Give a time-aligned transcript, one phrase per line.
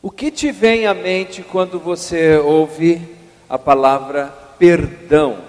[0.00, 3.16] O que te vem à mente quando você ouve
[3.48, 5.42] a palavra perdão?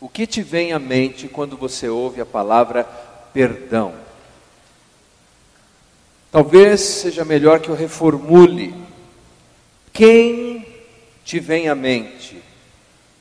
[0.00, 2.84] O que te vem à mente quando você ouve a palavra
[3.32, 3.94] perdão?
[6.32, 8.74] Talvez seja melhor que eu reformule.
[9.92, 10.66] Quem
[11.24, 12.42] te vem à mente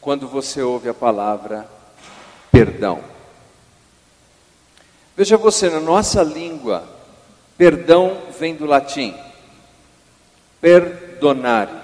[0.02, 1.69] quando você ouve a palavra
[2.52, 3.03] perdão?
[5.16, 6.92] Veja você, na nossa língua,
[7.58, 9.14] Perdão vem do latim
[10.64, 11.76] perdonare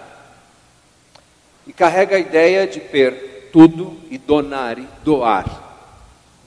[1.67, 5.45] e carrega a ideia de per tudo e donare doar.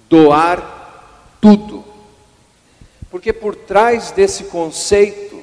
[0.09, 1.85] Doar tudo.
[3.11, 5.43] Porque por trás desse conceito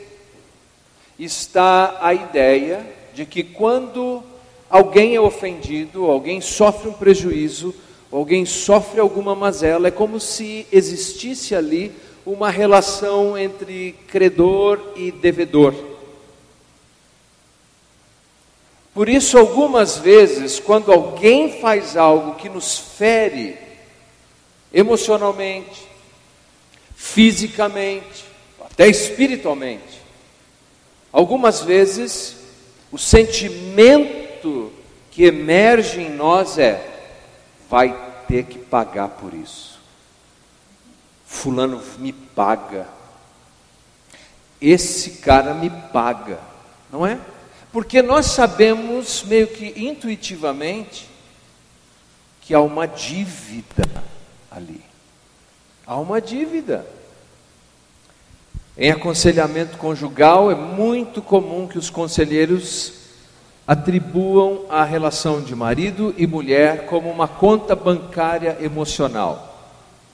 [1.19, 4.23] está a ideia de que quando
[4.67, 7.75] alguém é ofendido, alguém sofre um prejuízo,
[8.11, 15.73] alguém sofre alguma mazela, é como se existisse ali uma relação entre credor e devedor.
[18.93, 23.57] Por isso, algumas vezes, quando alguém faz algo que nos fere
[24.73, 25.87] emocionalmente,
[26.95, 28.25] fisicamente,
[28.59, 30.01] até espiritualmente,
[31.11, 32.35] algumas vezes
[32.91, 34.71] o sentimento
[35.11, 36.85] que emerge em nós é:
[37.69, 37.95] vai
[38.27, 39.78] ter que pagar por isso.
[41.29, 42.87] Fulano me paga.
[44.59, 46.39] Esse cara me paga,
[46.91, 47.17] não é?
[47.71, 51.07] Porque nós sabemos, meio que intuitivamente,
[52.41, 53.85] que há uma dívida
[54.51, 54.83] ali.
[55.85, 56.85] Há uma dívida.
[58.75, 62.93] Em aconselhamento conjugal, é muito comum que os conselheiros
[63.67, 69.48] atribuam a relação de marido e mulher como uma conta bancária emocional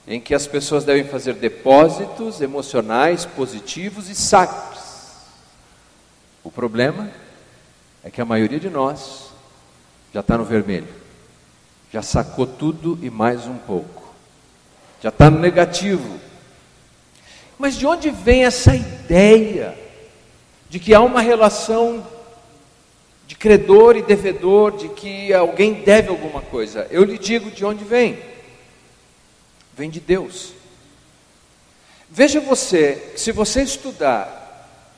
[0.07, 4.83] em que as pessoas devem fazer depósitos emocionais positivos e saques.
[6.43, 7.09] O problema
[8.03, 9.31] é que a maioria de nós
[10.13, 10.87] já está no vermelho,
[11.91, 14.13] já sacou tudo e mais um pouco,
[15.01, 16.19] já está no negativo.
[17.57, 19.75] Mas de onde vem essa ideia
[20.69, 22.05] de que há uma relação
[23.25, 26.85] de credor e devedor, de que alguém deve alguma coisa?
[26.91, 28.19] Eu lhe digo de onde vem
[29.75, 30.53] vem de Deus.
[32.09, 34.43] Veja você, se você estudar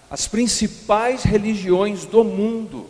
[0.09, 2.87] as principais religiões do mundo,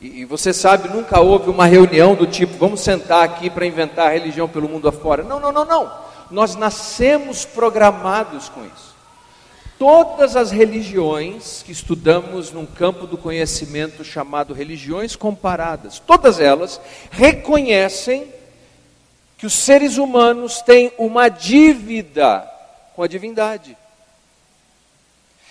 [0.00, 4.08] e, e você sabe, nunca houve uma reunião do tipo, vamos sentar aqui para inventar
[4.08, 5.22] a religião pelo mundo afora.
[5.22, 5.92] Não, não, não, não.
[6.30, 8.92] Nós nascemos programados com isso.
[9.78, 16.80] Todas as religiões que estudamos num campo do conhecimento chamado religiões comparadas, todas elas
[17.10, 18.32] reconhecem
[19.42, 22.48] que os seres humanos têm uma dívida
[22.94, 23.76] com a divindade.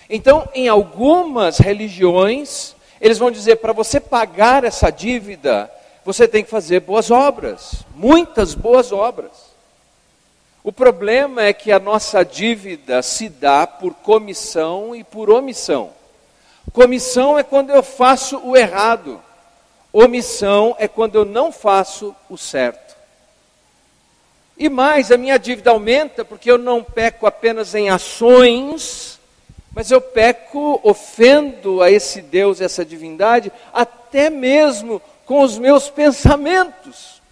[0.08, 5.70] Então, em algumas religiões, eles vão dizer: para você pagar essa dívida,
[6.06, 9.52] você tem que fazer boas obras, muitas boas obras.
[10.64, 15.90] O problema é que a nossa dívida se dá por comissão e por omissão.
[16.72, 19.20] Comissão é quando eu faço o errado,
[19.92, 22.81] omissão é quando eu não faço o certo.
[24.56, 29.18] E mais, a minha dívida aumenta porque eu não peco apenas em ações,
[29.74, 37.22] mas eu peco, ofendo a esse Deus, essa divindade, até mesmo com os meus pensamentos.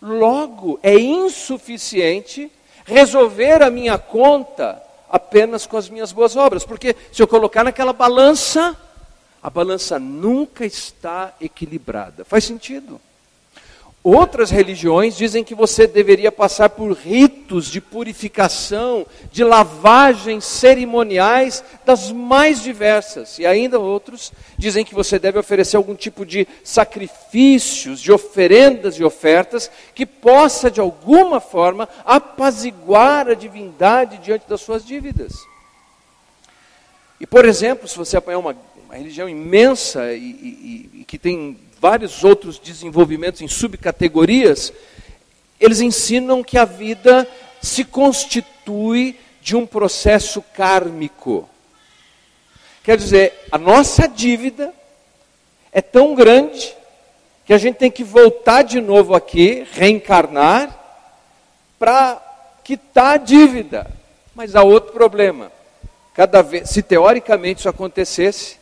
[0.00, 2.52] Logo, é insuficiente
[2.84, 7.92] resolver a minha conta apenas com as minhas boas obras, porque se eu colocar naquela
[7.92, 8.76] balança,
[9.42, 12.24] a balança nunca está equilibrada.
[12.24, 13.00] Faz sentido?
[14.06, 22.12] Outras religiões dizem que você deveria passar por ritos de purificação, de lavagens cerimoniais das
[22.12, 23.38] mais diversas.
[23.38, 29.04] E ainda outros dizem que você deve oferecer algum tipo de sacrifícios, de oferendas e
[29.04, 35.32] ofertas que possa de alguma forma apaziguar a divindade diante das suas dívidas.
[37.18, 38.54] E por exemplo, se você apanhar uma,
[38.84, 44.72] uma religião imensa e, e, e que tem vários outros desenvolvimentos em subcategorias,
[45.60, 47.28] eles ensinam que a vida
[47.60, 51.46] se constitui de um processo kármico.
[52.82, 54.72] Quer dizer, a nossa dívida
[55.70, 56.74] é tão grande
[57.44, 60.74] que a gente tem que voltar de novo aqui, reencarnar,
[61.78, 62.18] para
[62.64, 63.90] quitar a dívida.
[64.34, 65.52] Mas há outro problema.
[66.14, 68.56] Cada vez, se teoricamente isso acontecesse,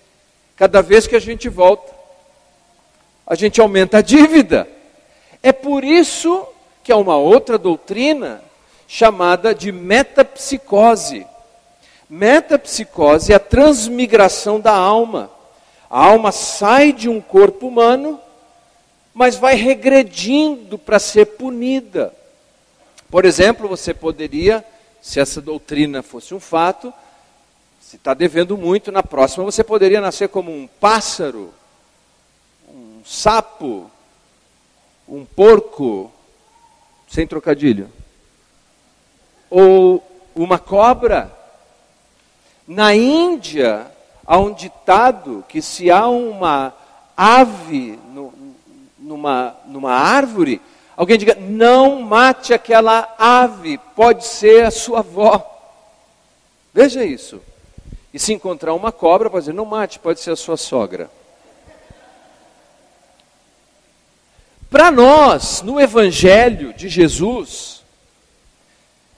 [0.56, 2.01] cada vez que a gente volta,
[3.32, 4.68] a gente aumenta a dívida.
[5.42, 6.46] É por isso
[6.84, 8.42] que há uma outra doutrina
[8.86, 11.26] chamada de metapsicose.
[12.10, 15.30] Metapsicose é a transmigração da alma.
[15.88, 18.20] A alma sai de um corpo humano,
[19.14, 22.12] mas vai regredindo para ser punida.
[23.10, 24.62] Por exemplo, você poderia,
[25.00, 26.92] se essa doutrina fosse um fato,
[27.80, 31.54] se está devendo muito, na próxima você poderia nascer como um pássaro
[33.02, 33.90] um sapo,
[35.08, 36.10] um porco,
[37.08, 37.90] sem trocadilho,
[39.50, 40.02] ou
[40.36, 41.36] uma cobra.
[42.66, 43.90] Na Índia,
[44.24, 46.72] há um ditado que se há uma
[47.16, 48.32] ave no,
[48.96, 50.62] numa, numa árvore,
[50.96, 55.44] alguém diga: não mate aquela ave, pode ser a sua avó.
[56.72, 57.42] Veja isso.
[58.14, 61.10] E se encontrar uma cobra, pode dizer: não mate, pode ser a sua sogra.
[64.72, 67.82] Para nós, no Evangelho de Jesus,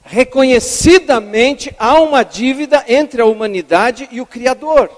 [0.02, 4.90] reconhecidamente há uma dívida entre a humanidade e o Criador.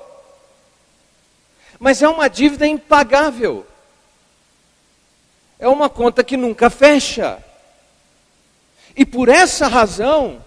[1.78, 3.66] Mas é uma dívida impagável.
[5.58, 7.38] É uma conta que nunca fecha.
[8.96, 10.42] E por essa razão,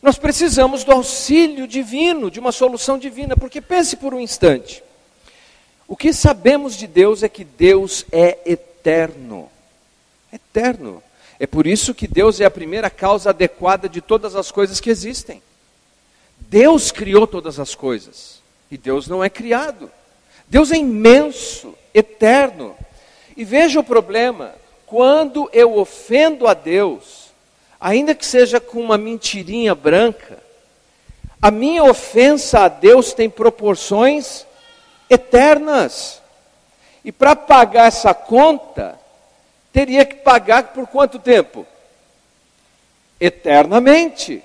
[0.00, 4.82] nós precisamos do auxílio divino, de uma solução divina, porque pense por um instante.
[5.86, 9.50] O que sabemos de Deus é que Deus é eterno.
[10.32, 11.02] Eterno.
[11.38, 14.90] É por isso que Deus é a primeira causa adequada de todas as coisas que
[14.90, 15.42] existem.
[16.38, 18.40] Deus criou todas as coisas.
[18.70, 19.90] E Deus não é criado.
[20.48, 22.74] Deus é imenso, eterno.
[23.36, 24.54] E veja o problema:
[24.86, 27.30] quando eu ofendo a Deus,
[27.80, 30.38] ainda que seja com uma mentirinha branca,
[31.42, 34.46] a minha ofensa a Deus tem proporções
[35.14, 36.22] eternas.
[37.04, 38.98] E para pagar essa conta,
[39.72, 41.66] teria que pagar por quanto tempo?
[43.20, 44.42] Eternamente.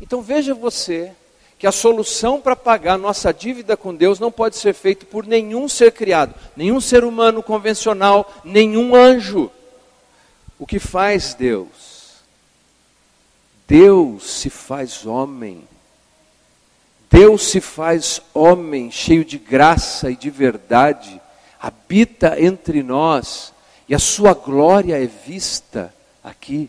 [0.00, 1.12] Então veja você
[1.58, 5.68] que a solução para pagar nossa dívida com Deus não pode ser feita por nenhum
[5.68, 9.50] ser criado, nenhum ser humano convencional, nenhum anjo.
[10.58, 12.16] O que faz Deus?
[13.66, 15.64] Deus se faz homem
[17.16, 21.18] Deus se faz homem, cheio de graça e de verdade,
[21.58, 23.54] habita entre nós
[23.88, 26.68] e a sua glória é vista aqui.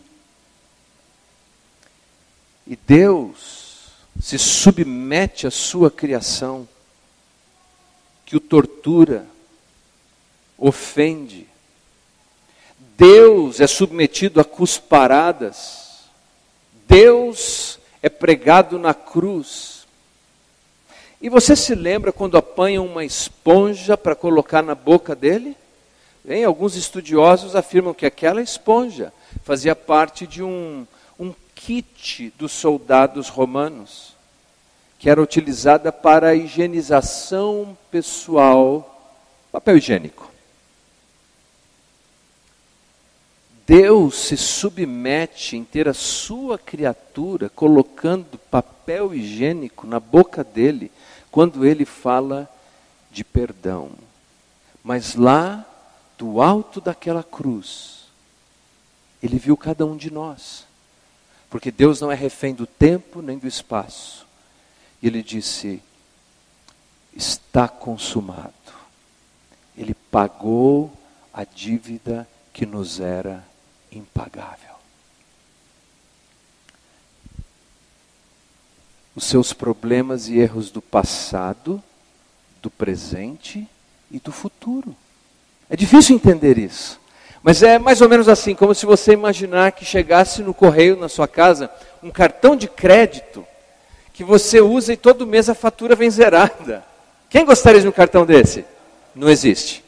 [2.65, 3.89] E Deus
[4.21, 6.65] se submete à sua criação,
[8.25, 9.27] que o tortura,
[10.57, 11.45] ofende.
[12.97, 16.05] Deus é submetido a cusparadas.
[16.87, 19.76] Deus é pregado na cruz.
[21.19, 25.57] E você se lembra quando apanham uma esponja para colocar na boca dele?
[26.23, 29.11] Bem, alguns estudiosos afirmam que aquela esponja
[29.43, 30.85] fazia parte de um,
[31.19, 34.13] um kit dos soldados romanos,
[34.99, 39.15] que era utilizada para a higienização pessoal,
[39.51, 40.26] papel higiênico.
[43.67, 50.89] Deus se submete em ter a sua criatura colocando papel higiênico na boca dele
[51.29, 52.49] quando ele fala
[53.11, 53.91] de perdão.
[54.81, 55.65] Mas lá,
[56.17, 58.05] do alto daquela cruz,
[59.21, 60.65] ele viu cada um de nós.
[61.49, 64.25] Porque Deus não é refém do tempo nem do espaço.
[65.01, 65.83] E ele disse:
[67.13, 68.53] Está consumado.
[69.77, 70.89] Ele pagou
[71.33, 73.45] a dívida que nos era
[73.91, 74.77] impagável.
[79.17, 81.81] os seus problemas e erros do passado,
[82.61, 83.67] do presente
[84.11, 84.95] e do futuro.
[85.67, 87.01] É difícil entender isso.
[87.41, 91.09] Mas é mais ou menos assim, como se você imaginar que chegasse no correio na
[91.09, 91.67] sua casa
[92.03, 93.43] um cartão de crédito
[94.13, 96.85] que você usa e todo mês a fatura vem zerada.
[97.27, 98.65] Quem gostaria de um cartão desse?
[99.15, 99.83] Não existe.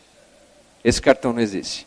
[0.84, 1.86] Esse cartão não existe.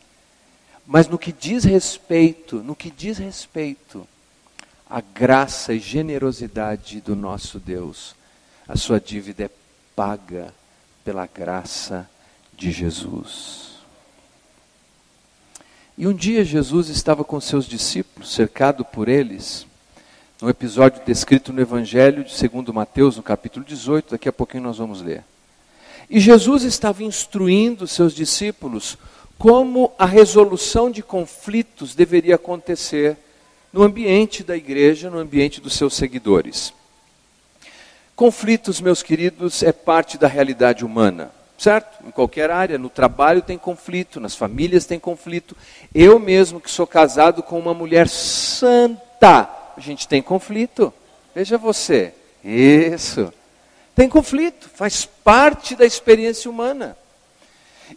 [0.87, 4.07] Mas no que diz respeito, no que diz respeito
[4.89, 8.15] à graça e generosidade do nosso Deus,
[8.67, 9.51] a sua dívida é
[9.95, 10.53] paga
[11.05, 12.09] pela graça
[12.57, 13.73] de Jesus.
[15.97, 19.67] E um dia Jesus estava com seus discípulos, cercado por eles,
[20.41, 24.79] no episódio descrito no Evangelho de segundo Mateus, no capítulo 18, daqui a pouquinho nós
[24.79, 25.23] vamos ler.
[26.11, 28.99] E Jesus estava instruindo seus discípulos
[29.43, 33.17] como a resolução de conflitos deveria acontecer
[33.73, 36.73] no ambiente da igreja, no ambiente dos seus seguidores.
[38.15, 42.07] Conflitos, meus queridos, é parte da realidade humana, certo?
[42.07, 45.57] Em qualquer área, no trabalho tem conflito, nas famílias tem conflito.
[45.93, 50.95] Eu mesmo que sou casado com uma mulher santa, a gente tem conflito.
[51.35, 53.35] Veja você, isso.
[53.93, 56.97] Tem conflito, faz parte da experiência humana.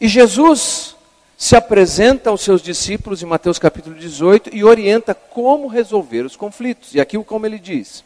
[0.02, 0.95] E Jesus
[1.38, 6.94] se apresenta aos seus discípulos em Mateus capítulo 18 e orienta como resolver os conflitos.
[6.94, 8.04] E aqui como ele diz.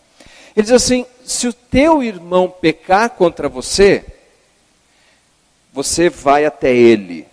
[0.55, 4.03] Ele diz assim: se o teu irmão pecar contra você,
[5.71, 7.27] você vai até ele.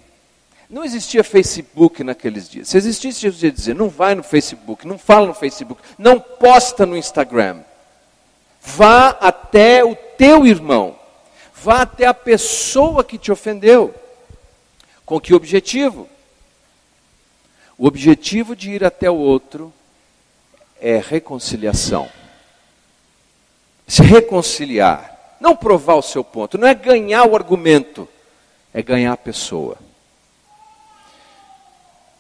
[0.69, 2.69] Não existia Facebook naqueles dias.
[2.69, 6.85] Se existisse, Jesus ia dizer: não vai no Facebook, não fala no Facebook, não posta
[6.85, 7.61] no Instagram.
[8.61, 10.99] Vá até o teu irmão,
[11.55, 13.95] vá até a pessoa que te ofendeu.
[15.07, 16.07] Com que objetivo?
[17.79, 19.73] O objetivo de ir até o outro
[20.79, 22.11] é reconciliação
[23.87, 28.09] se reconciliar, não provar o seu ponto, não é ganhar o argumento,
[28.75, 29.77] é ganhar a pessoa.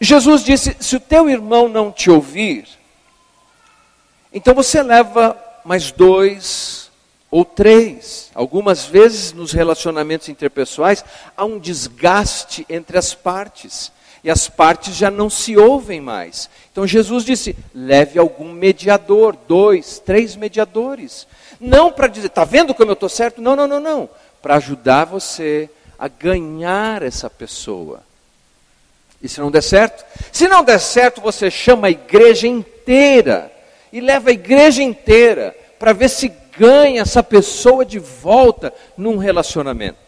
[0.00, 2.68] Jesus disse: se o teu irmão não te ouvir,
[4.32, 6.85] então você leva mais dois
[7.30, 8.30] ou três.
[8.34, 11.04] Algumas vezes nos relacionamentos interpessoais
[11.36, 13.92] há um desgaste entre as partes
[14.26, 16.50] e as partes já não se ouvem mais.
[16.72, 21.26] Então Jesus disse: leve algum mediador, dois, três mediadores.
[21.60, 23.40] Não para dizer, está vendo como eu estou certo?
[23.40, 24.08] Não, não, não, não.
[24.42, 28.02] Para ajudar você a ganhar essa pessoa.
[29.22, 30.04] E se não der certo?
[30.30, 33.50] Se não der certo, você chama a igreja inteira
[33.92, 39.98] e leva a igreja inteira para ver se ganha essa pessoa de volta num relacionamento.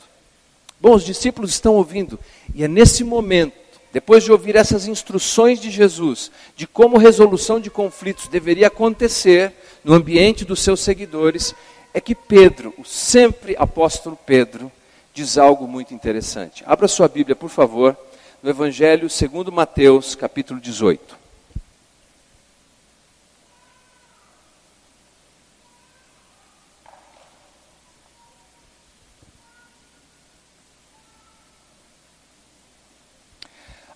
[0.81, 2.19] Bom, os discípulos estão ouvindo,
[2.55, 3.55] e é nesse momento,
[3.93, 9.53] depois de ouvir essas instruções de Jesus, de como resolução de conflitos deveria acontecer,
[9.83, 11.55] no ambiente dos seus seguidores,
[11.93, 14.71] é que Pedro, o sempre apóstolo Pedro,
[15.13, 16.63] diz algo muito interessante.
[16.67, 17.97] Abra sua Bíblia, por favor,
[18.43, 21.28] no Evangelho segundo Mateus, capítulo 18.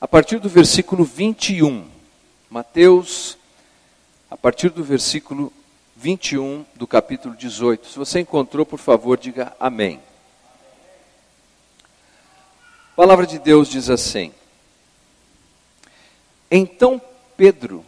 [0.02, 1.86] A partir do versículo 21,
[2.50, 3.38] Mateus,
[4.28, 5.52] a partir do versículo
[5.96, 7.86] 21 do capítulo 18.
[7.86, 10.00] Se você encontrou, por favor, diga amém.
[12.92, 14.32] A palavra de Deus diz assim:
[16.50, 17.00] Então
[17.36, 17.86] Pedro,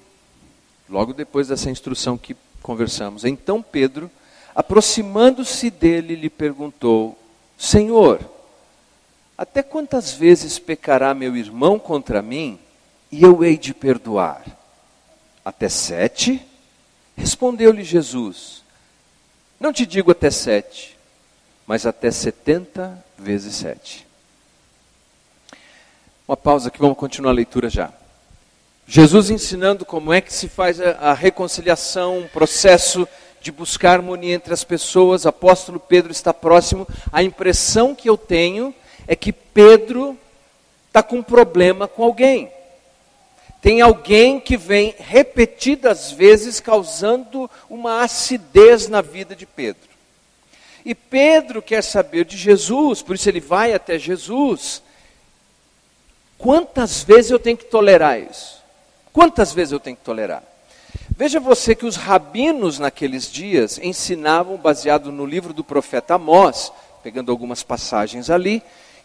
[0.89, 4.09] logo depois dessa instrução que conversamos, então Pedro,
[4.55, 7.19] aproximando-se dele, lhe perguntou:
[7.59, 8.21] Senhor,
[9.37, 12.59] até quantas vezes pecará meu irmão contra mim
[13.11, 14.45] e eu hei de perdoar?
[15.45, 16.41] Até sete?
[17.17, 18.63] Respondeu-lhe Jesus:
[19.59, 20.97] Não te digo até sete,
[21.67, 24.07] mas até setenta vezes sete.
[26.27, 27.93] Uma pausa aqui, vamos continuar a leitura já.
[28.87, 33.07] Jesus ensinando como é que se faz a, a reconciliação, um processo
[33.41, 35.27] de buscar harmonia entre as pessoas.
[35.27, 36.87] Apóstolo Pedro está próximo.
[37.13, 38.75] A impressão que eu tenho
[39.07, 40.19] é que Pedro
[40.89, 42.51] está com problema com alguém
[43.65, 49.89] tem alguém que vem repetidas vezes causando uma acidez na vida de Pedro.
[50.85, 54.83] E Pedro quer saber de Jesus, por isso ele vai até Jesus.
[56.37, 58.63] Quantas vezes eu tenho que tolerar isso?
[59.15, 60.43] Quantas vezes eu tenho que tolerar?
[61.17, 66.71] Veja você que os rabinos naqueles dias ensinavam, baseado no livro do profeta Amós,
[67.03, 68.63] pegando algumas passagens ali,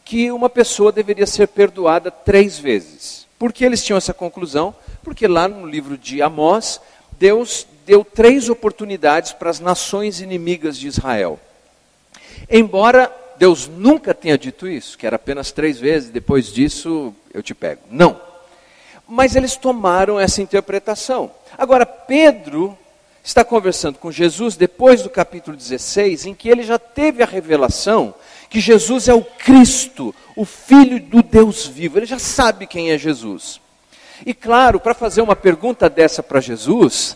[0.09, 3.27] que uma pessoa deveria ser perdoada três vezes.
[3.37, 4.73] Por que eles tinham essa conclusão?
[5.03, 6.81] Porque lá no livro de Amós,
[7.19, 11.39] Deus deu três oportunidades para as nações inimigas de Israel.
[12.49, 17.53] Embora Deus nunca tenha dito isso, que era apenas três vezes, depois disso eu te
[17.53, 17.81] pego.
[17.91, 18.19] Não.
[19.07, 21.29] Mas eles tomaram essa interpretação.
[21.55, 22.75] Agora, Pedro
[23.23, 28.15] está conversando com Jesus depois do capítulo 16, em que ele já teve a revelação
[28.49, 31.99] que Jesus é o Cristo, o Filho do Deus vivo.
[31.99, 33.61] Ele já sabe quem é Jesus.
[34.25, 37.15] E claro, para fazer uma pergunta dessa para Jesus,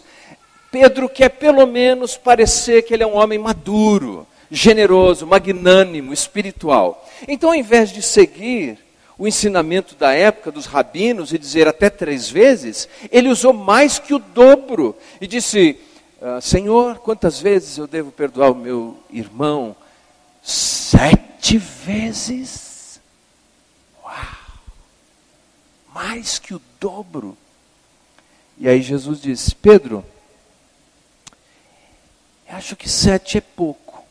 [0.71, 7.07] Pedro quer pelo menos parecer que ele é um homem maduro, generoso, magnânimo, espiritual.
[7.27, 8.77] Então, ao invés de seguir
[9.17, 14.13] o ensinamento da época dos rabinos e dizer até três vezes, ele usou mais que
[14.13, 15.77] o dobro e disse:
[16.21, 19.75] ah, Senhor, quantas vezes eu devo perdoar o meu irmão?
[20.43, 22.99] Sete vezes?
[24.03, 24.13] Uau!
[25.93, 27.37] Mais que o dobro.
[28.57, 30.05] E aí Jesus disse: Pedro,
[32.49, 34.03] acho que sete é pouco.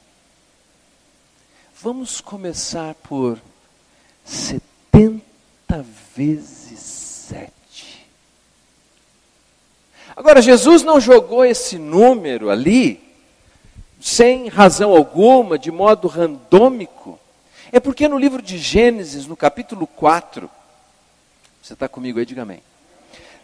[1.82, 3.38] Vamos começar por
[4.24, 5.84] setenta
[6.16, 8.06] vezes sete.
[10.16, 13.12] Agora, Jesus não jogou esse número ali
[14.02, 17.18] sem razão alguma, de modo randômico.
[17.71, 20.50] É porque no livro de Gênesis, no capítulo 4,
[21.62, 22.61] você está comigo aí, diga amém.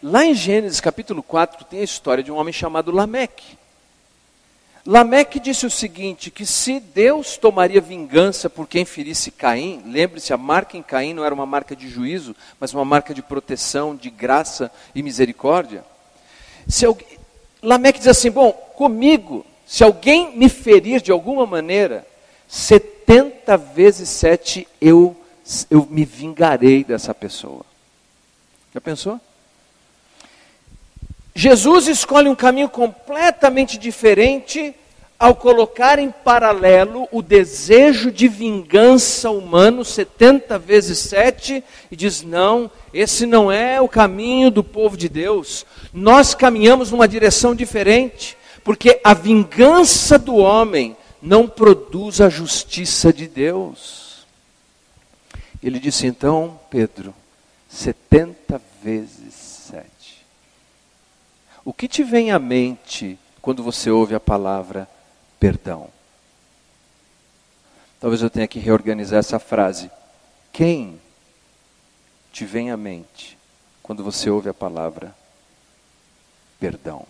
[0.03, 3.57] Lá em Gênesis capítulo 4 tem a história de um homem chamado Lameque.
[4.85, 10.37] Lameque disse o seguinte: que se Deus tomaria vingança por quem ferisse Caim, lembre-se, a
[10.37, 14.09] marca em Caim não era uma marca de juízo, mas uma marca de proteção, de
[14.09, 15.85] graça e misericórdia.
[16.67, 17.07] Se alguém,
[17.63, 22.03] Lameque diz assim: bom, comigo, se alguém me ferir de alguma maneira,
[22.47, 25.15] 70 vezes 7 eu,
[25.69, 27.63] eu me vingarei dessa pessoa.
[28.73, 29.21] Já pensou?
[31.35, 34.73] Jesus escolhe um caminho completamente diferente
[35.19, 42.71] ao colocar em paralelo o desejo de vingança humano, 70 vezes 7, e diz: não,
[42.91, 45.63] esse não é o caminho do povo de Deus.
[45.93, 53.27] Nós caminhamos numa direção diferente, porque a vingança do homem não produz a justiça de
[53.27, 54.25] Deus.
[55.61, 57.13] Ele disse então, Pedro,
[57.69, 59.39] 70 vezes
[61.69, 64.89] o que te vem à mente quando você ouve a palavra
[65.39, 65.89] perdão?
[67.99, 69.91] Talvez eu tenha que reorganizar essa frase.
[70.51, 70.99] Quem
[72.33, 73.37] te vem à mente
[73.83, 75.15] quando você ouve a palavra
[76.59, 77.05] perdão?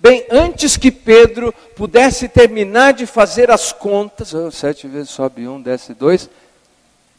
[0.00, 5.60] Bem, antes que Pedro pudesse terminar de fazer as contas, oh, sete vezes sobe um,
[5.60, 6.30] desce dois,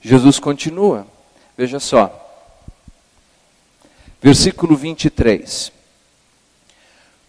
[0.01, 1.05] Jesus continua.
[1.57, 2.19] Veja só.
[4.21, 5.71] Versículo 23.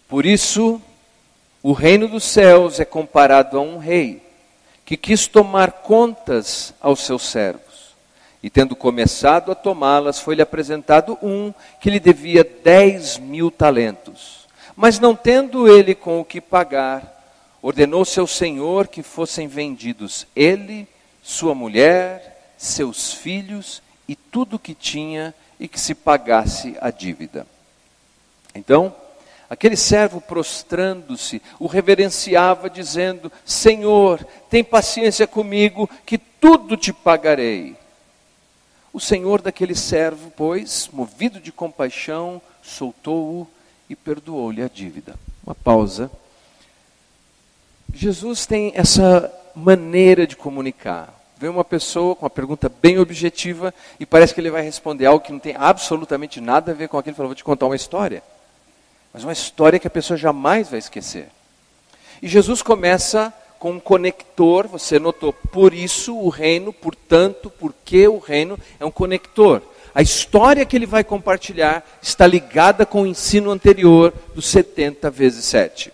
[0.07, 0.81] Por isso,
[1.61, 4.23] o reino dos céus é comparado a um rei
[4.85, 7.95] que quis tomar contas aos seus servos.
[8.41, 14.44] E tendo começado a tomá-las, foi-lhe apresentado um que lhe devia dez mil talentos.
[14.75, 17.11] Mas não tendo ele com o que pagar,
[17.61, 20.87] ordenou seu senhor que fossem vendidos ele,
[21.23, 27.47] sua mulher, seus filhos e tudo o que tinha, e que se pagasse a dívida.
[28.53, 28.93] Então,
[29.49, 37.75] Aquele servo prostrando-se, o reverenciava, dizendo: Senhor, tem paciência comigo, que tudo te pagarei.
[38.91, 43.47] O senhor daquele servo, pois, movido de compaixão, soltou-o
[43.89, 45.15] e perdoou-lhe a dívida.
[45.45, 46.09] Uma pausa.
[47.93, 51.13] Jesus tem essa maneira de comunicar.
[51.37, 55.23] Vem uma pessoa com uma pergunta bem objetiva e parece que ele vai responder algo
[55.23, 57.11] que não tem absolutamente nada a ver com aquilo.
[57.11, 58.23] Ele falou: Vou te contar uma história
[59.15, 61.29] mas uma história que a pessoa jamais vai esquecer.
[62.21, 68.17] E Jesus começa com um conector, você notou, por isso o reino, portanto, porque o
[68.17, 69.61] reino é um conector.
[69.95, 75.45] A história que ele vai compartilhar está ligada com o ensino anterior dos 70 vezes
[75.45, 75.89] 7.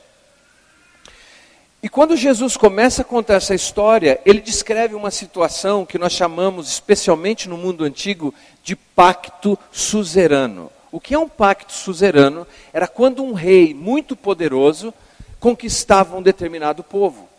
[1.83, 6.67] E quando Jesus começa a contar essa história, ele descreve uma situação que nós chamamos,
[6.67, 8.33] especialmente no mundo antigo,
[8.63, 10.71] de pacto suzerano.
[10.91, 12.47] O que é um pacto suzerano?
[12.73, 14.91] Era quando um rei muito poderoso
[15.39, 17.29] conquistava um determinado povo.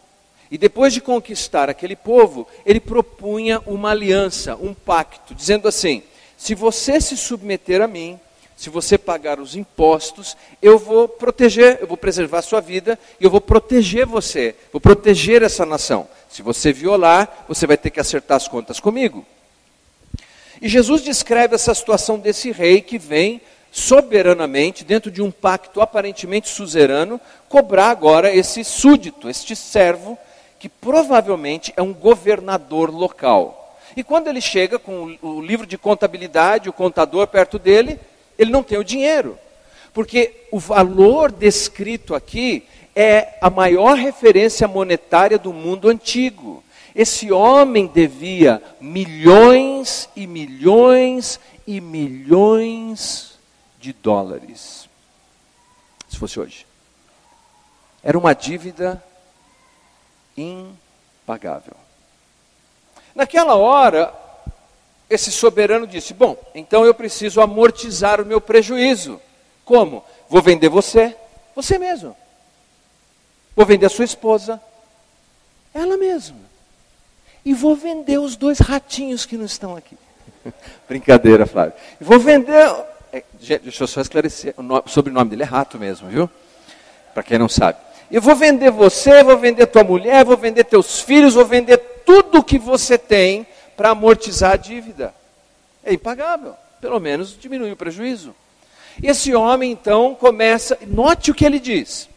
[0.48, 6.04] E depois de conquistar aquele povo, ele propunha uma aliança, um pacto, dizendo assim:
[6.42, 8.18] se você se submeter a mim,
[8.56, 13.24] se você pagar os impostos, eu vou proteger, eu vou preservar a sua vida e
[13.24, 16.08] eu vou proteger você, vou proteger essa nação.
[16.28, 19.24] Se você violar, você vai ter que acertar as contas comigo.
[20.60, 26.48] E Jesus descreve essa situação desse rei que vem soberanamente, dentro de um pacto aparentemente
[26.48, 30.18] suzerano, cobrar agora esse súdito, este servo,
[30.58, 33.61] que provavelmente é um governador local.
[33.96, 37.98] E quando ele chega com o livro de contabilidade, o contador perto dele,
[38.38, 39.38] ele não tem o dinheiro.
[39.92, 46.62] Porque o valor descrito aqui é a maior referência monetária do mundo antigo.
[46.94, 53.38] Esse homem devia milhões e milhões e milhões
[53.78, 54.88] de dólares.
[56.08, 56.66] Se fosse hoje.
[58.02, 59.02] Era uma dívida
[60.36, 61.74] impagável.
[63.14, 64.12] Naquela hora,
[65.08, 69.20] esse soberano disse: Bom, então eu preciso amortizar o meu prejuízo.
[69.64, 70.04] Como?
[70.28, 71.14] Vou vender você,
[71.54, 72.16] você mesmo.
[73.54, 74.60] Vou vender a sua esposa,
[75.74, 76.38] ela mesma.
[77.44, 79.96] E vou vender os dois ratinhos que não estão aqui.
[80.88, 81.74] Brincadeira, Flávio.
[82.00, 82.70] E vou vender.
[83.12, 83.22] É,
[83.58, 84.54] deixa eu só esclarecer.
[84.56, 86.30] O sobrenome dele é rato mesmo, viu?
[87.12, 87.78] Para quem não sabe.
[88.10, 92.44] Eu vou vender você, vou vender tua mulher, vou vender teus filhos, vou vender tudo
[92.44, 95.14] que você tem para amortizar a dívida.
[95.82, 96.54] É impagável.
[96.78, 98.34] Pelo menos diminui o prejuízo.
[99.02, 102.10] Esse homem então começa, note o que ele diz.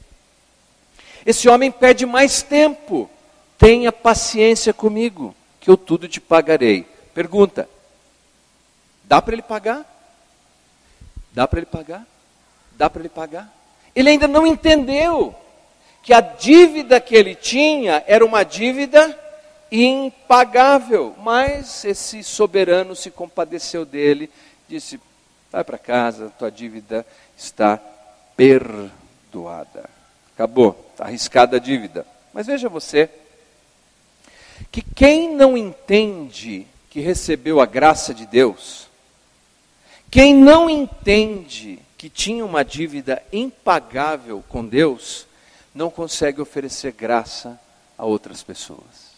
[1.26, 3.10] Esse homem pede mais tempo.
[3.58, 6.86] Tenha paciência comigo, que eu tudo te pagarei.
[7.14, 7.70] Pergunta:
[9.06, 9.86] dá para ele pagar?
[11.32, 12.06] Dá para ele pagar?
[12.74, 13.50] Dá para ele pagar?
[13.96, 15.34] Ele ainda não entendeu
[16.04, 19.18] que a dívida que ele tinha era uma dívida
[19.84, 21.16] impagável.
[21.20, 24.30] Mas esse soberano se compadeceu dele,
[24.68, 25.00] disse:
[25.52, 27.06] vai para casa, tua dívida
[27.38, 27.80] está
[28.36, 29.90] perdoada.
[30.34, 32.06] Acabou, está arriscada a dívida.
[32.34, 33.10] Mas veja você,
[34.72, 38.88] que quem não entende que recebeu a graça de Deus,
[40.12, 45.26] quem não entende que tinha uma dívida impagável com Deus,
[45.74, 47.60] não consegue oferecer graça
[47.98, 49.15] a outras pessoas.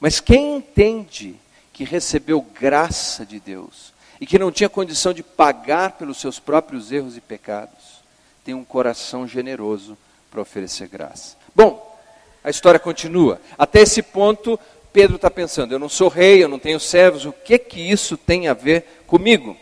[0.00, 1.36] Mas quem entende
[1.72, 6.90] que recebeu graça de Deus e que não tinha condição de pagar pelos seus próprios
[6.90, 8.02] erros e pecados,
[8.44, 9.96] tem um coração generoso
[10.30, 11.36] para oferecer graça.
[11.54, 11.98] Bom,
[12.42, 13.40] a história continua.
[13.56, 14.58] Até esse ponto,
[14.92, 18.16] Pedro está pensando: eu não sou rei, eu não tenho servos, o que que isso
[18.16, 19.56] tem a ver comigo?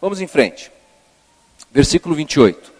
[0.00, 0.70] Vamos em frente.
[1.70, 2.72] Versículo 28.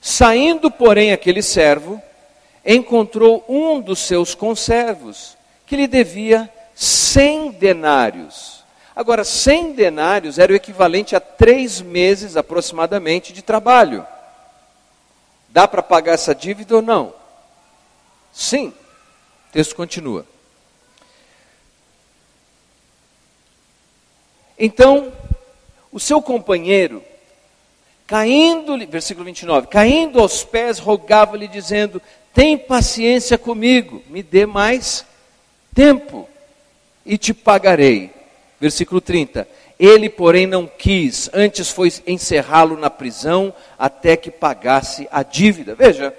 [0.00, 2.00] Saindo, porém, aquele servo,
[2.70, 8.62] encontrou um dos seus conservos, que lhe devia cem denários.
[8.94, 14.06] Agora, cem denários era o equivalente a três meses aproximadamente de trabalho.
[15.48, 17.14] Dá para pagar essa dívida ou não?
[18.34, 18.68] Sim.
[19.48, 20.26] O texto continua.
[24.58, 25.10] Então,
[25.90, 27.02] o seu companheiro
[28.08, 32.00] Caindo, versículo 29, caindo aos pés, rogava-lhe, dizendo:
[32.38, 35.04] Tem paciência comigo, me dê mais
[35.74, 36.28] tempo
[37.04, 38.12] e te pagarei.
[38.60, 39.48] Versículo 30.
[39.76, 45.74] Ele, porém, não quis, antes foi encerrá-lo na prisão até que pagasse a dívida.
[45.74, 46.16] Veja,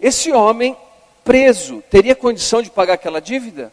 [0.00, 0.76] esse homem
[1.22, 3.72] preso teria condição de pagar aquela dívida?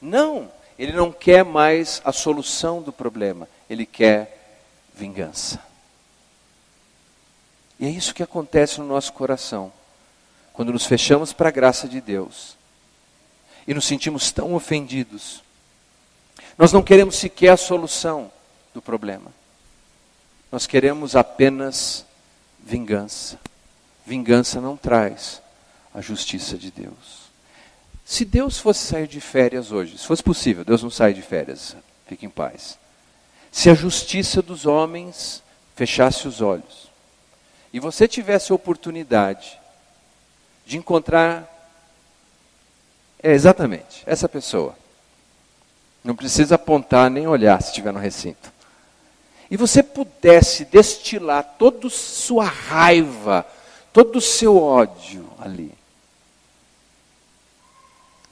[0.00, 4.64] Não, ele não quer mais a solução do problema, ele quer
[4.94, 5.60] vingança.
[7.78, 9.70] E é isso que acontece no nosso coração,
[10.52, 12.56] quando nos fechamos para a graça de Deus
[13.66, 15.42] e nos sentimos tão ofendidos.
[16.58, 18.30] Nós não queremos sequer a solução
[18.74, 19.32] do problema,
[20.50, 22.04] nós queremos apenas
[22.62, 23.38] vingança.
[24.04, 25.40] Vingança não traz
[25.94, 27.30] a justiça de Deus.
[28.04, 31.76] Se Deus fosse sair de férias hoje, se fosse possível, Deus não sai de férias,
[32.06, 32.78] fique em paz.
[33.50, 35.42] Se a justiça dos homens
[35.76, 36.90] fechasse os olhos,
[37.72, 39.58] e você tivesse a oportunidade
[40.64, 41.48] de encontrar
[43.22, 44.76] é, exatamente essa pessoa,
[46.02, 48.52] não precisa apontar nem olhar se estiver no recinto,
[49.50, 53.46] e você pudesse destilar toda sua raiva,
[53.92, 55.72] todo o seu ódio ali.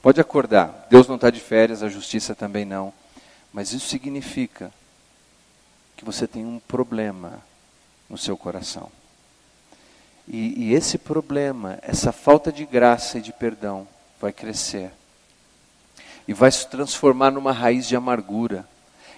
[0.01, 2.91] Pode acordar, Deus não está de férias, a justiça também não,
[3.53, 4.73] mas isso significa
[5.95, 7.39] que você tem um problema
[8.09, 8.91] no seu coração.
[10.27, 13.87] E, e esse problema, essa falta de graça e de perdão,
[14.19, 14.91] vai crescer.
[16.27, 18.65] E vai se transformar numa raiz de amargura.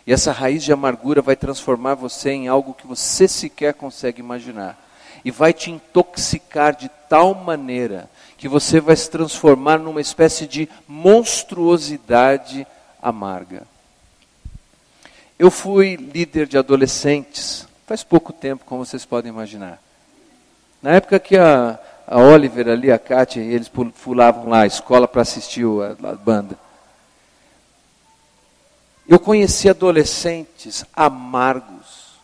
[0.06, 4.80] E essa raiz de amargura vai transformar você em algo que você sequer consegue imaginar.
[5.24, 10.68] E vai te intoxicar de tal maneira que você vai se transformar numa espécie de
[10.88, 12.68] monstruosidade
[13.02, 13.64] amarga.
[15.38, 19.80] Eu fui líder de adolescentes faz pouco tempo, como vocês podem imaginar.
[20.84, 25.22] Na época que a, a Oliver ali, a Kátia, eles pulavam lá a escola para
[25.22, 26.60] assistir a, a banda.
[29.08, 32.20] Eu conheci adolescentes amargos,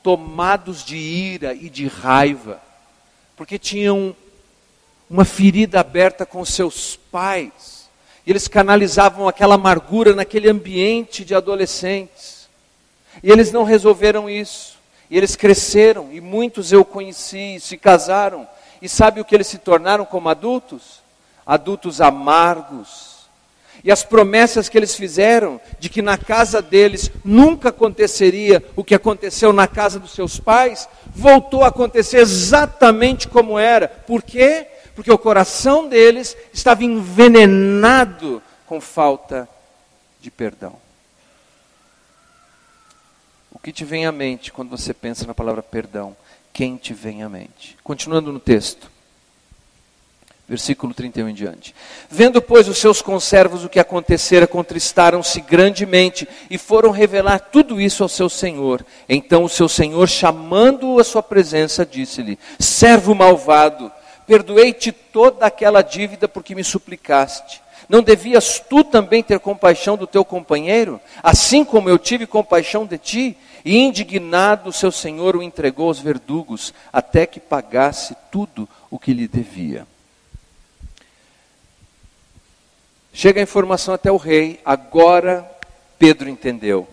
[0.00, 2.62] tomados de ira e de raiva,
[3.36, 4.14] porque tinham
[5.10, 7.88] uma ferida aberta com seus pais,
[8.24, 12.48] e eles canalizavam aquela amargura naquele ambiente de adolescentes.
[13.24, 14.73] E eles não resolveram isso.
[15.10, 18.46] E eles cresceram, e muitos eu conheci, se casaram.
[18.80, 21.02] E sabe o que eles se tornaram como adultos?
[21.46, 23.14] Adultos amargos,
[23.84, 28.94] e as promessas que eles fizeram de que na casa deles nunca aconteceria o que
[28.94, 33.86] aconteceu na casa dos seus pais, voltou a acontecer exatamente como era.
[33.86, 34.66] Por quê?
[34.94, 39.46] Porque o coração deles estava envenenado com falta
[40.18, 40.83] de perdão.
[43.64, 46.14] Que te vem à mente quando você pensa na palavra perdão?
[46.52, 47.78] Quem te vem à mente?
[47.82, 48.90] Continuando no texto.
[50.46, 51.74] Versículo 31 em diante.
[52.10, 58.02] Vendo, pois, os seus conservos o que acontecera, contristaram-se grandemente e foram revelar tudo isso
[58.02, 58.84] ao seu senhor.
[59.08, 63.90] Então o seu senhor, chamando-o à sua presença, disse-lhe: Servo malvado,
[64.26, 67.62] perdoei-te toda aquela dívida porque me suplicaste.
[67.88, 72.98] Não devias tu também ter compaixão do teu companheiro, assim como eu tive compaixão de
[72.98, 73.38] ti?
[73.64, 79.26] E indignado, seu senhor o entregou aos verdugos, até que pagasse tudo o que lhe
[79.26, 79.86] devia.
[83.12, 85.48] Chega a informação até o rei, agora
[85.98, 86.86] Pedro entendeu.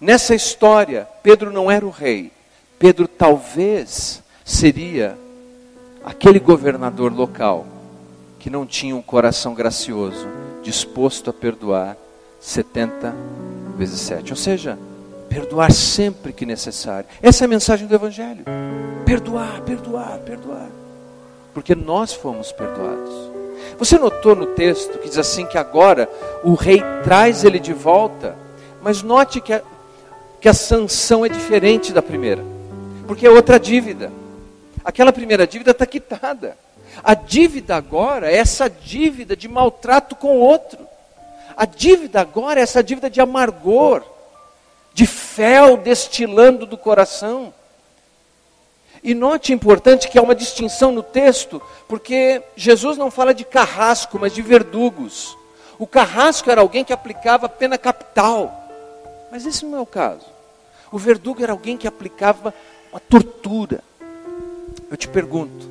[0.00, 2.30] Nessa história, Pedro não era o rei.
[2.78, 5.18] Pedro talvez seria
[6.04, 7.66] aquele governador local
[8.38, 10.28] que não tinha um coração gracioso,
[10.62, 11.96] disposto a perdoar
[12.38, 13.12] 70
[13.76, 14.30] vezes 7.
[14.30, 14.78] Ou seja,
[15.36, 17.06] perdoar sempre que necessário.
[17.20, 18.42] Essa é a mensagem do Evangelho.
[19.04, 20.68] Perdoar, perdoar, perdoar.
[21.52, 23.12] Porque nós fomos perdoados.
[23.78, 26.08] Você notou no texto que diz assim que agora
[26.42, 28.34] o rei traz ele de volta,
[28.82, 29.60] mas note que a,
[30.40, 32.42] que a sanção é diferente da primeira,
[33.06, 34.10] porque é outra dívida.
[34.82, 36.56] Aquela primeira dívida está quitada.
[37.04, 40.78] A dívida agora é essa dívida de maltrato com o outro.
[41.54, 44.15] A dívida agora é essa dívida de amargor,
[44.96, 47.52] de fel destilando do coração.
[49.02, 54.18] E note importante que há uma distinção no texto, porque Jesus não fala de carrasco,
[54.18, 55.36] mas de verdugos.
[55.78, 58.50] O carrasco era alguém que aplicava pena capital,
[59.30, 60.24] mas esse não é o caso.
[60.90, 62.54] O verdugo era alguém que aplicava
[62.90, 63.84] uma tortura.
[64.90, 65.68] Eu te pergunto: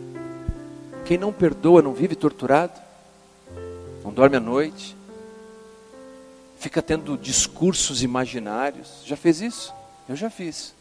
[1.03, 2.79] quem não perdoa não vive torturado?
[4.03, 4.94] Não dorme à noite?
[6.57, 9.01] Fica tendo discursos imaginários?
[9.05, 9.73] Já fez isso?
[10.07, 10.73] Eu já fiz.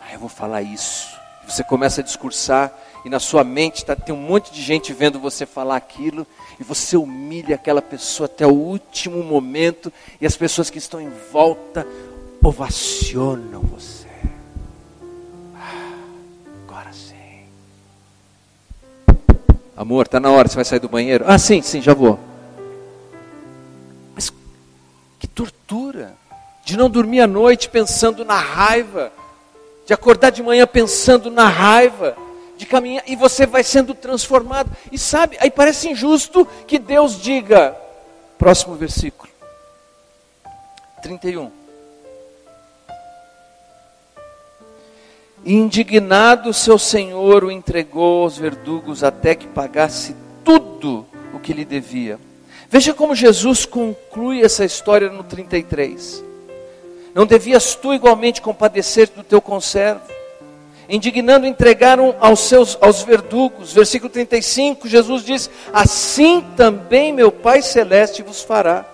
[0.00, 1.08] Ah, eu vou falar isso.
[1.46, 2.72] Você começa a discursar
[3.04, 6.26] e na sua mente tá, tem um monte de gente vendo você falar aquilo
[6.60, 11.10] e você humilha aquela pessoa até o último momento e as pessoas que estão em
[11.32, 11.86] volta
[12.42, 14.08] ovacionam você.
[15.56, 15.94] Ah,
[16.66, 17.14] agora sim.
[19.76, 21.24] Amor, está na hora, você vai sair do banheiro?
[21.26, 22.18] Ah, sim, sim, já vou.
[25.18, 26.14] Que tortura
[26.64, 29.12] de não dormir à noite pensando na raiva
[29.88, 32.14] de acordar de manhã pensando na raiva,
[32.58, 34.70] de caminhar, e você vai sendo transformado.
[34.92, 37.74] E sabe, aí parece injusto que Deus diga,
[38.36, 39.32] próximo versículo,
[41.00, 41.50] 31.
[45.42, 52.20] Indignado, seu senhor o entregou aos verdugos até que pagasse tudo o que lhe devia.
[52.68, 56.24] Veja como Jesus conclui essa história no 33.
[57.14, 60.02] Não devias tu igualmente compadecer do teu conservo?
[60.88, 63.72] Indignando, entregaram aos seus aos verdugos.
[63.72, 68.86] Versículo 35, Jesus diz: Assim também meu Pai celeste vos fará.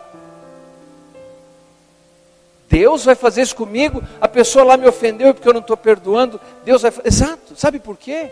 [2.68, 6.40] Deus vai fazer isso comigo, a pessoa lá me ofendeu porque eu não estou perdoando.
[6.64, 8.30] Deus vai Exato, sabe por quê?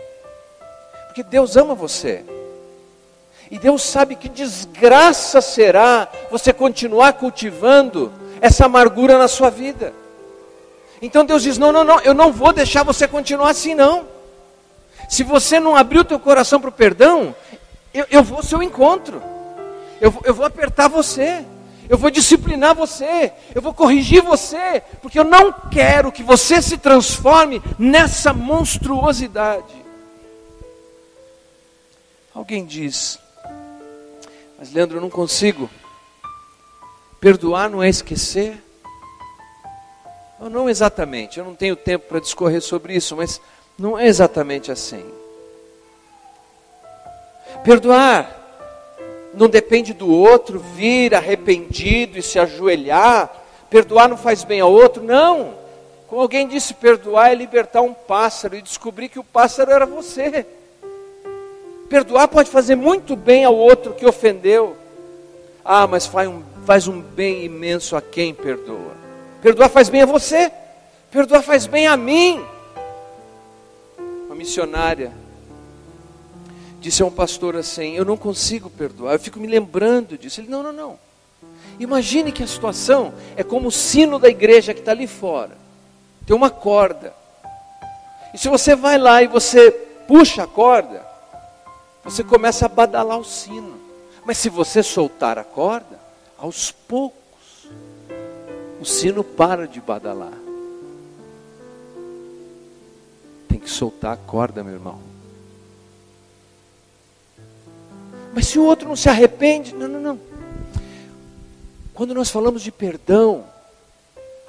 [1.07, 2.25] Porque Deus ama você.
[3.53, 8.11] E Deus sabe que desgraça será você continuar cultivando
[8.41, 9.93] essa amargura na sua vida.
[10.99, 14.07] Então Deus diz: não, não, não, eu não vou deixar você continuar assim, não.
[15.07, 17.35] Se você não abrir o teu coração para o perdão,
[17.93, 19.21] eu, eu vou ao seu encontro.
[20.01, 21.45] Eu, eu vou apertar você.
[21.87, 23.31] Eu vou disciplinar você.
[23.53, 24.81] Eu vou corrigir você.
[24.99, 29.83] Porque eu não quero que você se transforme nessa monstruosidade.
[32.33, 33.19] Alguém diz,
[34.63, 35.69] mas Leandro, eu não consigo.
[37.19, 38.63] Perdoar não é esquecer?
[40.39, 43.41] Não, não exatamente, eu não tenho tempo para discorrer sobre isso, mas
[43.77, 45.03] não é exatamente assim.
[47.65, 48.33] Perdoar
[49.33, 53.29] não depende do outro vir arrependido e se ajoelhar.
[53.69, 55.55] Perdoar não faz bem ao outro, não.
[56.07, 60.47] Como alguém disse, perdoar é libertar um pássaro e descobrir que o pássaro era você.
[61.93, 64.75] Perdoar pode fazer muito bem ao outro que ofendeu.
[65.63, 68.95] Ah, mas faz um, faz um bem imenso a quem perdoa.
[69.43, 70.51] Perdoar faz bem a você.
[71.11, 72.43] Perdoar faz bem a mim.
[74.25, 75.11] Uma missionária
[76.79, 79.13] disse a um pastor assim: Eu não consigo perdoar.
[79.13, 80.41] Eu fico me lembrando disso.
[80.41, 80.99] Ele: Não, não, não.
[81.79, 85.55] Imagine que a situação é como o sino da igreja que está ali fora.
[86.25, 87.13] Tem uma corda.
[88.33, 89.69] E se você vai lá e você
[90.07, 91.12] puxa a corda,
[92.03, 93.79] você começa a badalar o sino.
[94.25, 95.99] Mas se você soltar a corda,
[96.37, 97.67] aos poucos,
[98.81, 100.33] o sino para de badalar.
[103.47, 104.99] Tem que soltar a corda, meu irmão.
[108.33, 110.19] Mas se o outro não se arrepende, não, não, não.
[111.93, 113.45] Quando nós falamos de perdão,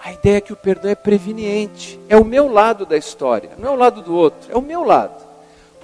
[0.03, 2.01] a ideia é que o perdão é preveniente.
[2.09, 4.83] É o meu lado da história, não é o lado do outro, é o meu
[4.85, 5.24] lado.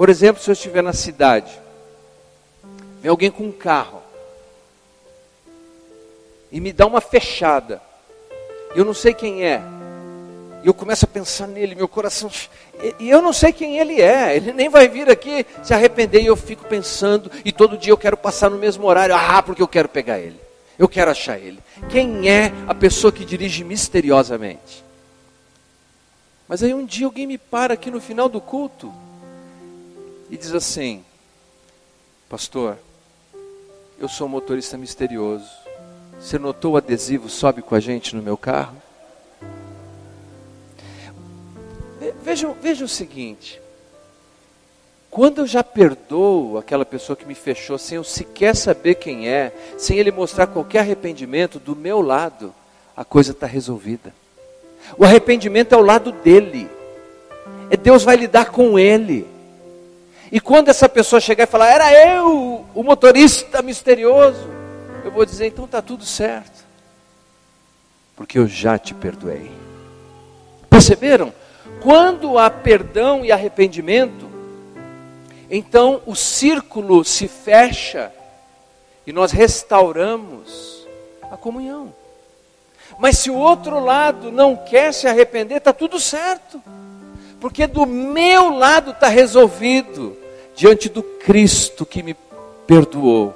[0.01, 1.53] Por exemplo, se eu estiver na cidade,
[3.03, 4.01] vem alguém com um carro
[6.51, 7.83] e me dá uma fechada,
[8.75, 9.61] eu não sei quem é,
[10.65, 12.31] e eu começo a pensar nele, meu coração.
[12.99, 16.23] E eu não sei quem ele é, ele nem vai vir aqui se arrepender.
[16.23, 19.15] E eu fico pensando, e todo dia eu quero passar no mesmo horário.
[19.15, 20.41] Ah, porque eu quero pegar ele,
[20.79, 21.59] eu quero achar ele.
[21.91, 24.83] Quem é a pessoa que dirige misteriosamente?
[26.49, 28.91] Mas aí um dia alguém me para aqui no final do culto
[30.31, 31.05] e diz assim:
[32.29, 32.79] Pastor,
[33.99, 35.51] eu sou um motorista misterioso.
[36.19, 38.77] Você notou o adesivo sobe com a gente no meu carro?
[42.23, 42.49] Veja,
[42.85, 43.61] o seguinte:
[45.11, 49.53] quando eu já perdoo aquela pessoa que me fechou, sem eu sequer saber quem é,
[49.77, 52.55] sem ele mostrar qualquer arrependimento, do meu lado,
[52.97, 54.15] a coisa está resolvida.
[54.97, 56.71] O arrependimento é o lado dele,
[57.69, 59.27] é Deus vai lidar com ele.
[60.33, 64.49] E quando essa pessoa chegar e falar, era eu, o motorista misterioso,
[65.05, 66.65] eu vou dizer, então está tudo certo,
[68.15, 69.51] porque eu já te perdoei.
[70.69, 71.33] Perceberam?
[71.83, 74.31] Quando há perdão e arrependimento,
[75.51, 78.13] então o círculo se fecha
[79.07, 80.87] e nós restauramos
[81.31, 81.93] a comunhão.
[82.99, 86.63] Mas se o outro lado não quer se arrepender, está tudo certo,
[87.41, 90.17] porque do meu lado está resolvido,
[90.55, 92.15] diante do Cristo que me
[92.67, 93.35] perdoou.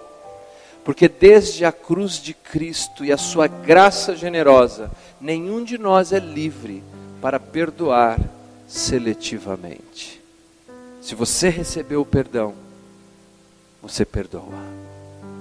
[0.85, 6.19] Porque desde a cruz de Cristo e a sua graça generosa, nenhum de nós é
[6.19, 6.85] livre
[7.23, 8.21] para perdoar
[8.69, 10.21] seletivamente.
[11.01, 12.55] Se você recebeu o perdão,
[13.81, 14.59] você perdoa.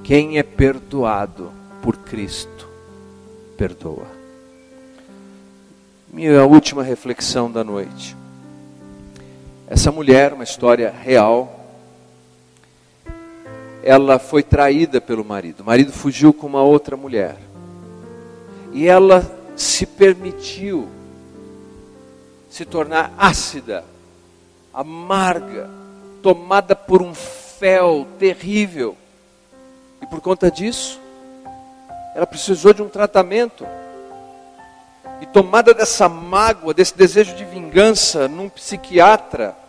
[0.03, 2.69] Quem é perdoado por Cristo,
[3.57, 4.07] perdoa.
[6.11, 8.22] Minha última reflexão da noite.
[9.73, 11.65] Essa mulher, uma história real,
[13.81, 15.61] ela foi traída pelo marido.
[15.61, 17.37] O marido fugiu com uma outra mulher.
[18.71, 20.87] E ela se permitiu
[22.51, 23.83] se tornar ácida,
[24.71, 25.67] amarga,
[26.21, 28.95] tomada por um fel terrível.
[30.03, 31.01] E por conta disso,
[32.13, 33.65] ela precisou de um tratamento.
[35.19, 39.62] E tomada dessa mágoa, desse desejo de vingança num psiquiatra,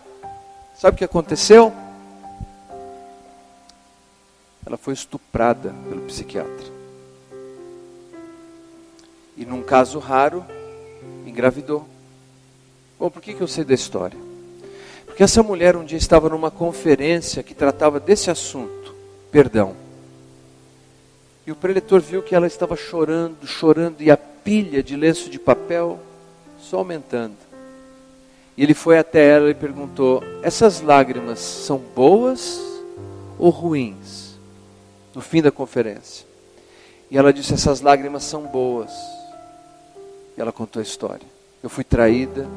[0.75, 1.73] sabe o que aconteceu?
[4.67, 6.75] Ela foi estuprada pelo psiquiatra.
[9.37, 10.45] E num caso raro,
[11.27, 11.87] engravidou.
[12.99, 14.19] Bom, por que, que eu sei da história?
[15.07, 18.95] Porque essa mulher um dia estava numa conferência que tratava desse assunto,
[19.31, 19.77] perdão.
[21.47, 25.39] E o preletor viu que ela estava chorando, chorando, e a pilha de lenço de
[25.39, 26.01] papel
[26.59, 27.37] só aumentando.
[28.57, 32.61] E ele foi até ela e perguntou: Essas lágrimas são boas
[33.39, 34.39] ou ruins?
[35.15, 36.27] No fim da conferência.
[37.11, 38.91] E ela disse: Essas lágrimas são boas.
[40.37, 41.27] E ela contou a história.
[41.63, 42.49] Eu fui traída,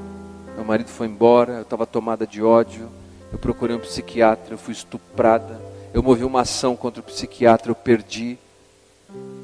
[0.55, 2.89] meu marido foi embora, eu estava tomada de ódio.
[3.31, 5.59] Eu procurei um psiquiatra, eu fui estuprada.
[5.93, 8.37] Eu movi uma ação contra o psiquiatra, eu perdi.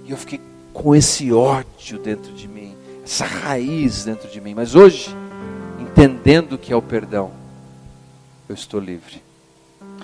[0.05, 0.39] E eu fiquei
[0.73, 4.53] com esse ódio dentro de mim, essa raiz dentro de mim.
[4.53, 5.15] Mas hoje,
[5.93, 7.31] entendendo o que é o perdão,
[8.49, 9.21] eu estou livre.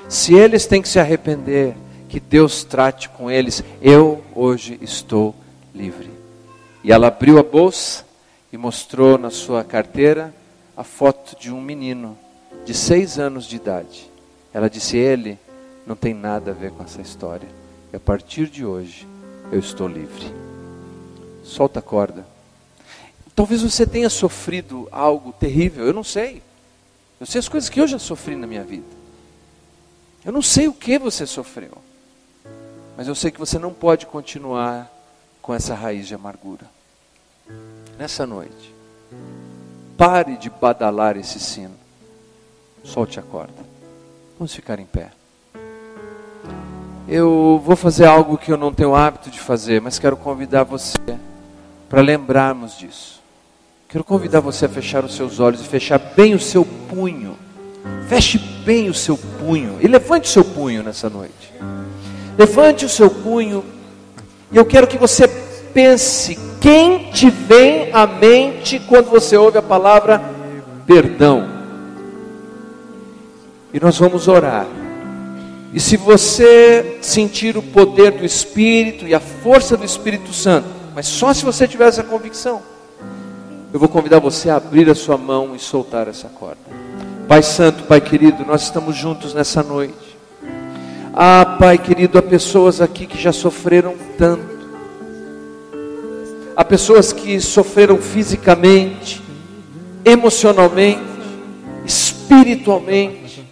[0.08, 1.76] Se eles têm que se arrepender,
[2.08, 5.36] que Deus trate com eles, eu hoje estou
[5.74, 6.10] livre.
[6.84, 8.06] E ela abriu a bolsa
[8.54, 10.34] e mostrou na sua carteira
[10.78, 12.18] a foto de um menino
[12.66, 14.10] de seis anos de idade.
[14.54, 15.40] Ela disse: Ele
[15.86, 17.48] não tem nada a ver com essa história.
[17.92, 19.08] E a partir de hoje,
[19.52, 20.32] eu estou livre.
[21.44, 22.26] Solta a corda.
[23.40, 26.44] Talvez você tenha sofrido algo terrível, eu não sei.
[27.22, 28.84] Eu sei as coisas que eu já sofri na minha vida.
[30.26, 31.72] Eu não sei o que você sofreu.
[32.98, 34.92] Mas eu sei que você não pode continuar
[35.42, 36.70] com essa raiz de amargura.
[37.98, 38.76] Nessa noite,
[39.98, 41.78] pare de badalar esse sino.
[42.84, 43.66] Solte a corda.
[44.38, 45.12] Vamos ficar em pé.
[47.08, 50.98] Eu vou fazer algo que eu não tenho hábito de fazer, mas quero convidar você
[51.88, 53.19] para lembrarmos disso.
[53.92, 57.36] Quero convidar você a fechar os seus olhos e fechar bem o seu punho.
[58.08, 61.52] Feche bem o seu punho e levante o seu punho nessa noite.
[62.38, 63.66] Levante o seu punho
[64.52, 65.28] e eu quero que você
[65.74, 70.22] pense quem te vem à mente quando você ouve a palavra
[70.86, 71.50] perdão.
[73.74, 74.68] E nós vamos orar.
[75.74, 81.08] E se você sentir o poder do Espírito e a força do Espírito Santo, mas
[81.08, 82.62] só se você tiver essa convicção,
[83.72, 86.58] eu vou convidar você a abrir a sua mão e soltar essa corda.
[87.28, 90.18] Pai Santo, Pai querido, nós estamos juntos nessa noite.
[91.14, 94.58] Ah, Pai querido, há pessoas aqui que já sofreram tanto.
[96.56, 99.22] Há pessoas que sofreram fisicamente,
[100.04, 101.00] emocionalmente,
[101.86, 103.46] espiritualmente,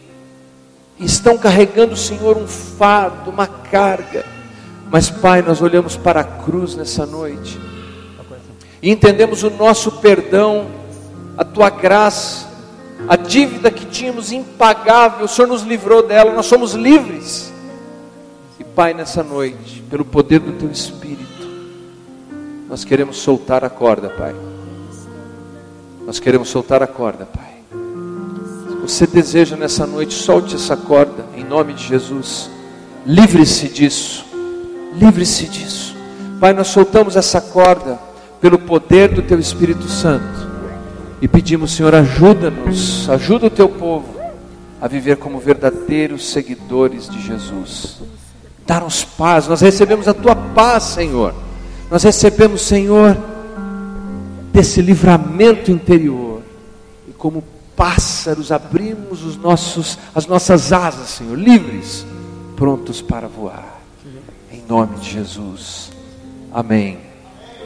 [1.00, 4.26] estão carregando, Senhor, um fardo, uma carga.
[4.90, 7.67] Mas, Pai, nós olhamos para a cruz nessa noite
[8.82, 10.68] e entendemos o nosso perdão,
[11.38, 12.48] a tua graça,
[13.08, 17.52] a dívida que tínhamos impagável, o Senhor nos livrou dela, nós somos livres.
[18.60, 21.26] E Pai, nessa noite, pelo poder do teu Espírito,
[22.68, 24.36] nós queremos soltar a corda, Pai.
[26.06, 27.58] Nós queremos soltar a corda, Pai.
[28.70, 32.50] Se você deseja nessa noite, solte essa corda, em nome de Jesus.
[33.06, 34.26] Livre-se disso.
[34.94, 35.96] Livre-se disso.
[36.40, 38.07] Pai, nós soltamos essa corda
[38.42, 40.48] pelo poder do Teu Espírito Santo.
[41.22, 44.16] E pedimos, Senhor, ajuda-nos, ajuda o Teu povo
[44.80, 47.98] a viver como verdadeiros seguidores de Jesus.
[48.66, 51.34] Dar-nos paz, nós recebemos a Tua paz, Senhor.
[51.90, 53.18] Nós recebemos, Senhor,
[54.52, 56.42] desse livramento interior.
[57.08, 57.44] E como
[57.76, 62.06] pássaros abrimos os nossos, as nossas asas, Senhor, livres,
[62.56, 63.82] prontos para voar.
[64.52, 65.92] Em nome de Jesus.
[66.52, 67.00] Amém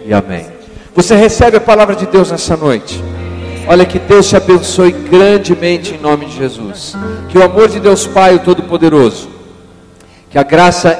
[0.06, 0.61] e amém.
[0.96, 3.02] Você recebe a palavra de Deus nessa noite.
[3.68, 6.96] Olha que Deus te abençoe grandemente em nome de Jesus.
[7.30, 9.30] Que o amor de Deus Pai, o Todo-Poderoso,
[10.30, 11.00] que a graça